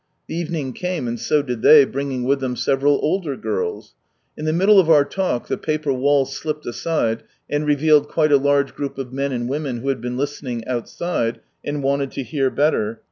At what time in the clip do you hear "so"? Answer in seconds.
1.19-1.43